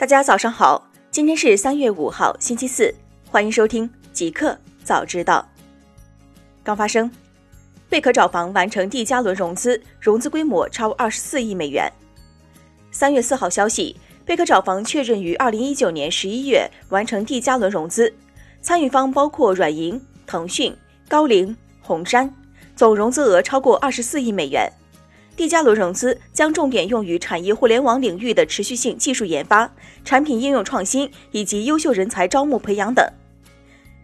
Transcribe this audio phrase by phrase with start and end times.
[0.00, 2.94] 大家早上好，今天是三月五号，星期四，
[3.30, 5.46] 欢迎收听极客早知道。
[6.64, 7.10] 刚发生，
[7.90, 11.92] 贝壳找房完成第加轮融资，融资规模超二十四亿美元。
[12.90, 13.94] 三月四号消息，
[14.24, 18.10] 贝壳找房确认于二零一九年十一月完成第加轮融资，
[18.62, 20.74] 参与方包括软银、腾讯、
[21.10, 22.34] 高瓴、红杉，
[22.74, 24.66] 总融资额超过二十四亿美元。
[25.40, 29.72] 第加轮融资将重点用于产业互联网领域的持续性技术研发、
[30.04, 33.02] 产品应用创新以及优秀人才招募培养等。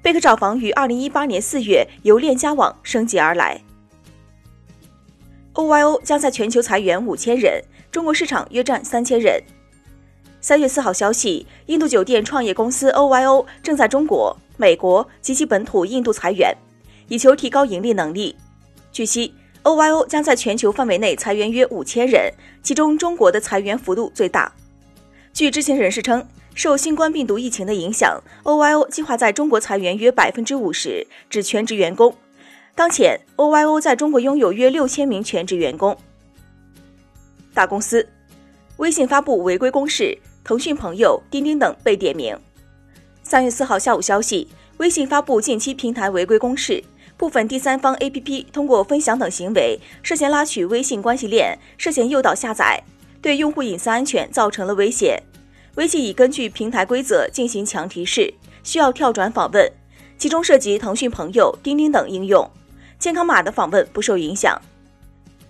[0.03, 3.61] 贝壳找房于二零一八年四月由链家网升级而来。
[5.53, 9.39] OYO 将在全球裁员五千人，中国市场约占三千人。
[10.41, 16.57] 三月四号消息，印度酒店创业公司 OYO 正在中国、美国及其本土印度裁员，
[17.09, 18.35] 以求提高盈利能力。
[18.91, 19.35] 据悉。
[19.66, 24.52] OYO 将在全球范围内裁员约五千人，其中中国的裁员幅度最大。
[25.33, 32.15] 据知情人士称，受新冠病毒疫情的影响，OYO 计划在中国裁员约百分之五十，指全职员工。
[32.76, 35.98] 当前，OYO 在中国拥有约六千名全职员工。
[37.52, 38.09] 大公司，
[38.76, 42.38] 微信发布违规公示，腾讯朋友、钉钉等被点名。
[43.24, 46.85] 三月四号下午消息，微信发布近期平台违规公示。
[47.17, 52.83] 部分第三方 APP 通过分享等行为涉嫌拉取微信关系链，涉嫌诱导下载，
[53.23, 55.23] 对用户隐私安全造成了威胁。
[55.77, 59.71] 微信已根据平台规则进行强提示，需要跳转访问，
[60.19, 62.51] 其中涉及腾讯朋友、钉钉等应用。
[62.99, 64.61] 健康码的访问不受影响。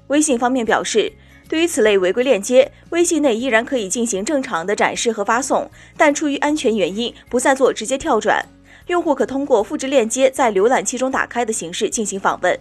[0.08, 1.12] 微信方面表示，
[1.48, 8.44] 对于此类违规链接，微信内依然可以进行正常的展示和发送，但出于安全原因，不再做直接跳转。
[8.86, 12.58] 用户可通过复制链接在浏览器中打开的形式进行访问。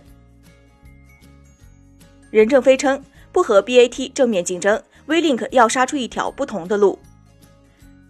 [2.31, 6.99] 任正非称不和 BAT 正面竞争，WeLink 要杀出一条不同的路。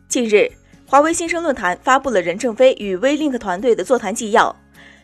[0.08, 0.50] 近日，
[0.88, 4.56] 华为新生论坛发布了任正非与 WeLink 团队的座谈纪要。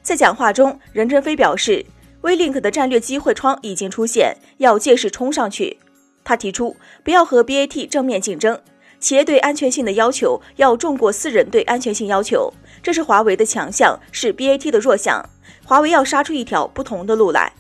[0.02, 1.86] 在讲话中，任正非表示
[2.22, 5.78] ，WeLink 的战略机会窗已经出现，要借势冲上去。
[6.24, 8.60] 他提出不要和 BAT 正面竞争，
[9.02, 12.54] 企业对安全性的要求要重过私人对安全性要求。
[12.82, 15.28] 这是华为的强项，是 BAT 的弱项。
[15.66, 17.52] 华为要杀出一条不同的路来。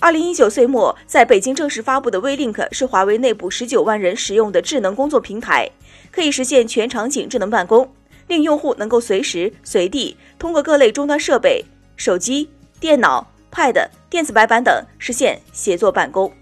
[0.00, 5.68] 二零一九岁末，在北京正式发布的 WeLink 是华为内部十九万人使用的智能工作平台，
[6.12, 7.90] 可以实现全场景智能办公，
[8.28, 11.64] 令用户能够随时随地通过各类终端设备、
[11.96, 16.32] 手机、电脑、Pad、电子白板等实现协作办公。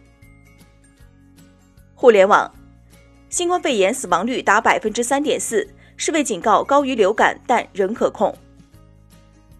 [1.95, 2.53] 互联网，
[3.29, 5.67] 新冠肺炎死亡率达百分之三点四。
[5.97, 8.35] 世卫警告高于流感，但仍可控。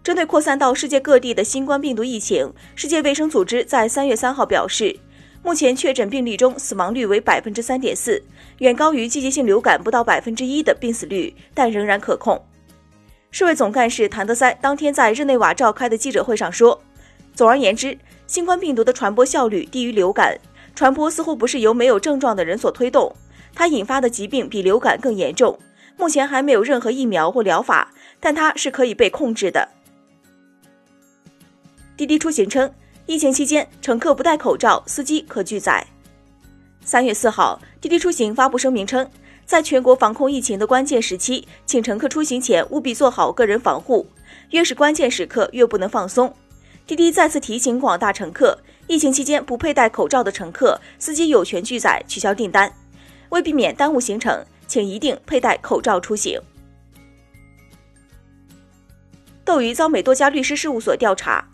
[0.03, 4.95] 针对扩散到世界各地的新冠病毒疫情，世界卫生组织在三月三号表示，
[5.43, 8.23] 目前确诊病例中死亡率为百分之三点四，
[8.59, 12.39] 远高于季节性流感不到百分之一的病死率，但仍然可控。
[13.31, 16.79] 世卫总干事谭德塞当天在日内瓦召开的记者会上说
[17.33, 20.39] ：“总而言之，新冠病毒的传播效率低于流感，
[20.75, 23.13] 传播似乎不是由没有症状的人所推动，
[23.57, 25.57] 它引发的疾病比流感更严重。”
[25.97, 29.67] 目前还没有任何疫苗或疗法，但它是可以被控制的。
[31.97, 32.71] 滴滴出行称，
[33.07, 35.87] 疫情期间乘客不戴口罩，司机可拒载。
[36.85, 39.09] 三月四号，滴滴出行发布声明称，
[39.43, 44.05] 在全国防控疫情的关键时期，请乘客出行前务必做好个人防护，
[44.51, 46.31] 越是关键时刻越不能放松。
[46.85, 52.71] 滴滴再次提醒广大乘客，疫情期间不佩戴口罩的乘客，司机有权拒载取消订单，
[53.29, 54.45] 为避免耽误行程。
[54.67, 56.41] 请一定佩戴口罩出行。
[59.45, 61.47] 斗鱼遭美多家律师事务所调查。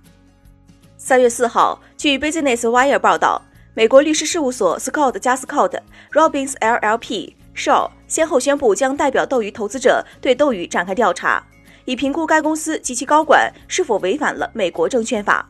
[0.97, 3.39] 三月四号，据 Business Wire 报道，
[3.75, 5.79] 美国律师事务所 Scott 加 Scott、
[6.11, 11.45] Robbins LLP、Shaw 先后宣布将代表斗鱼投资者对斗鱼展开调查，
[11.85, 15.47] 以评估该公司及其高管是否违反了美国证券法。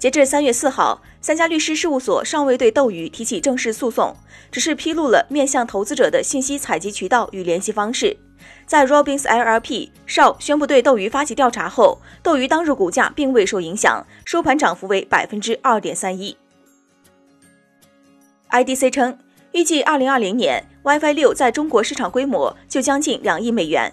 [0.00, 4.16] 截至三月四号，三家律师事务所尚未对斗鱼提起正式诉讼，
[4.50, 8.16] 只是披露了面向投资者的信息采集渠道与联系方式。
[8.64, 16.34] 在 Robins LLP 少宣布对斗鱼发起调查后，斗鱼当日股价并未受影响，收盘涨幅为百分之二点三一。
[18.50, 19.18] IDC 称，
[19.52, 23.92] 预计二零二零年 WiFi 六在中国市场规模就将近两亿美元。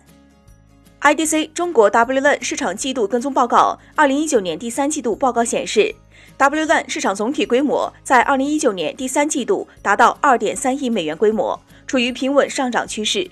[1.02, 5.94] IDC 中国 WLAN 市场季度跟踪报告，二零一九年第三季度报告显示
[6.40, 13.30] ，WLAN 市场总体规模在二零一九年第三季度达到二点三亿美元规模，处于平稳上涨趋势。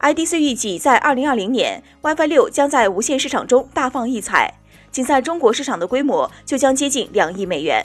[0.00, 4.54] IDC 预计，在二零二零年，WiFi 六将在无线市场中大放异彩，
[4.90, 7.84] 仅在中国市场的规模就将接近两亿美元。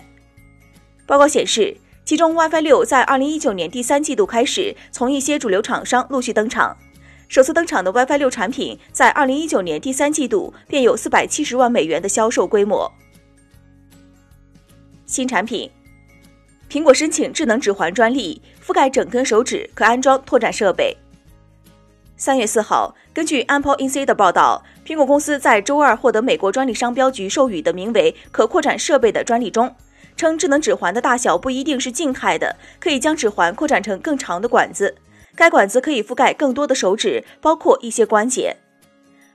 [1.05, 6.75] 报告显示，其中 WiFi 六在二零一九年第三季度开始从一些主流厂商陆续登场。
[7.29, 12.91] 首次登场的 WiFi 六产品在二零一九年第三季度便有四百七十万美元的销售规模。
[15.05, 15.69] 新产品，
[16.67, 20.97] 苹果申请智能指环专利，覆盖整根手指，可安装拓展设备。
[22.17, 29.75] 三月四号，根据 Apple Insider 报道，苹果公司在周二获得美国专利商标局授予的名为“可扩展设备”的专利中。
[30.17, 34.95] 称智能指环的大小不一定是静态的，可以将指环扩展成更长的管子。
[35.35, 38.57] 该管子可以覆盖更多的手指，包括一些关节。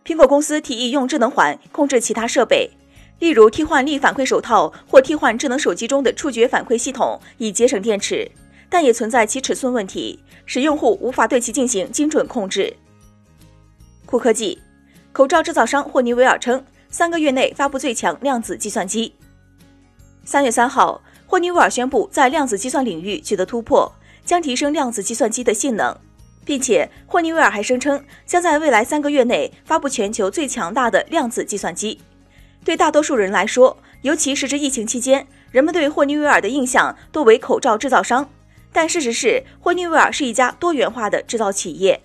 [0.05, 2.71] 苹果公司提议用智能环控制其他设备，
[3.21, 8.31] 例如替换力反馈手套或替换智能手机中的触觉反馈系统，以节省电池。
[8.69, 12.75] 但也存在其尺寸问题，使用户无法对其进行精准控制。
[14.05, 14.61] 酷科技，
[15.13, 19.15] 口罩制造商霍尼韦尔称，三个月内发布最强量子计算机。
[20.25, 23.91] 三月三号，霍尼韦尔宣布在量子计算领域取得突破，
[24.25, 25.97] 将提升量子计算机的性能，
[26.45, 32.01] 并且霍尼韦尔还声称将在未来三个月内发布全球最强大的量子计算机。
[32.65, 38.31] 对大多数人来说，尤其是这疫情期间，人们对霍尼韦尔的印象多为口罩制造商，
[38.73, 42.01] 但事实是，霍尼韦尔是一家多元化的制造企业。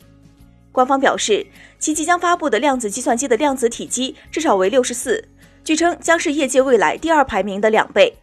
[0.71, 1.48] 官方表示，
[1.80, 5.27] 其即将发布的量子计算机的量子体积至少为六十四。
[5.63, 8.16] 据称将是业界未来第二排名的两倍。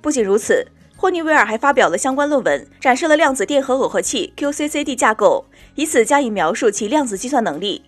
[0.00, 0.66] 不仅如此，
[0.96, 5.44] 霍尼韦尔还发表了相关论文，展示了量子电荷耦合器 QCCD 架构，
[5.74, 7.84] 以此加以描述其量子计算能力。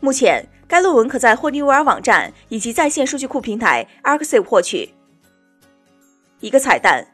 [0.00, 4.92] 目前，该论文可在霍尼韦尔网站以及在线数据库平台 Arxiv 获取。
[6.40, 7.06] 一个彩蛋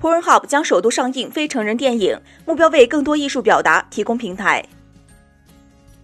[0.00, 4.64] ：Pornhub 将首度上映非成人电影，目标为更多艺术表达提供平台。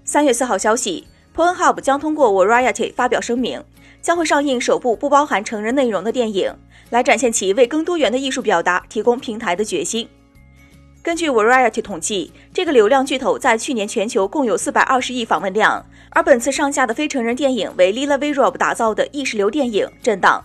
[0.04, 3.62] 三月四号消息，Pornhub 将通过 Variety 发表声明。
[4.06, 6.54] 将会上映首部不包含成人内容的电影，
[6.90, 10.08] 来展现其为更多元的艺术表达提供平台的决心。
[11.02, 20.44] 根据 Variety 统计，这个流量巨头在去年全球共有四百二十亿访问量，而本次上架的非成人电影为 Lila v Rob 打造的意识流电影《震荡》。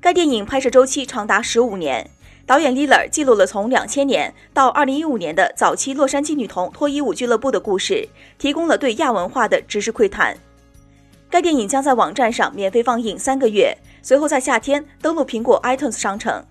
[0.00, 2.08] 该电影拍摄周期长达十五年，
[2.46, 8.08] 导演 Lila 记录了从两千年到二零一五年的早期洛杉矶女童脱衣舞俱乐部的故事，
[8.38, 10.38] 提供了对亚文化的知识窥探。
[11.30, 16.42] 该电影将在网站上免费放映三个月，随后在夏天登陆苹果 iTunes 商城。